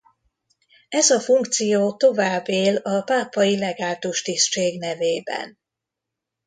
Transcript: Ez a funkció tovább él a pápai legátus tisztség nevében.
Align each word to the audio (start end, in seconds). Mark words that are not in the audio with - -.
Ez 0.89 1.09
a 1.09 1.19
funkció 1.19 1.93
tovább 1.95 2.49
él 2.49 2.75
a 2.75 3.01
pápai 3.01 3.57
legátus 3.57 4.21
tisztség 4.21 4.79
nevében. 4.79 5.57